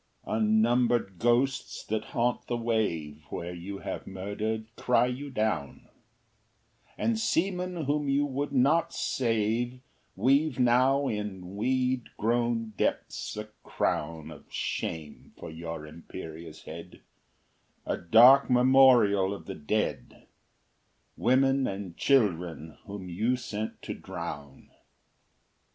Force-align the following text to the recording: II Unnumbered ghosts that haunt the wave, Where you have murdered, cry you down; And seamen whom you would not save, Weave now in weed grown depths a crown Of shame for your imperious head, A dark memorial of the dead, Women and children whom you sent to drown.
II 0.27 0.33
Unnumbered 0.37 1.19
ghosts 1.19 1.85
that 1.85 2.05
haunt 2.05 2.47
the 2.47 2.57
wave, 2.57 3.21
Where 3.29 3.53
you 3.53 3.77
have 3.81 4.07
murdered, 4.07 4.75
cry 4.75 5.05
you 5.05 5.29
down; 5.29 5.89
And 6.97 7.19
seamen 7.19 7.83
whom 7.85 8.09
you 8.09 8.25
would 8.25 8.51
not 8.51 8.91
save, 8.93 9.79
Weave 10.15 10.57
now 10.57 11.07
in 11.07 11.55
weed 11.55 12.05
grown 12.17 12.71
depths 12.75 13.37
a 13.37 13.45
crown 13.63 14.31
Of 14.31 14.51
shame 14.51 15.33
for 15.37 15.51
your 15.51 15.85
imperious 15.85 16.63
head, 16.63 17.01
A 17.85 17.95
dark 17.95 18.49
memorial 18.49 19.35
of 19.35 19.45
the 19.45 19.53
dead, 19.53 20.25
Women 21.15 21.67
and 21.67 21.95
children 21.95 22.75
whom 22.85 23.07
you 23.07 23.35
sent 23.35 23.83
to 23.83 23.93
drown. 23.93 24.71